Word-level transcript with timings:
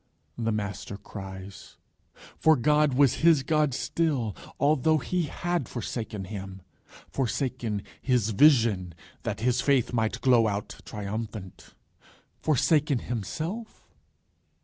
the 0.35 0.51
Master 0.51 0.97
cries. 0.97 1.77
For 2.35 2.55
God 2.55 2.95
was 2.95 3.17
his 3.21 3.43
God 3.43 3.71
still, 3.75 4.35
although 4.59 4.97
he 4.97 5.25
had 5.25 5.69
forsaken 5.69 6.23
him 6.23 6.63
forsaken 7.07 7.83
his 8.01 8.31
vision 8.31 8.95
that 9.21 9.41
his 9.41 9.61
faith 9.61 9.93
might 9.93 10.19
glow 10.21 10.47
out 10.47 10.77
triumphant; 10.85 11.75
forsaken 12.41 12.97
himself? 12.97 13.87